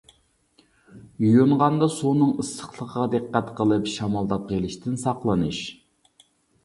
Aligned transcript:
يۇيۇنغاندا 1.25 1.89
سۇنىڭ 1.97 2.31
ئىسسىقلىقىغا 2.43 3.05
دىققەت 3.17 3.53
قىلىپ 3.63 3.93
شامالداپ 3.97 4.49
قېلىشتىن 4.53 4.99
ساقلىنىش. 5.07 5.61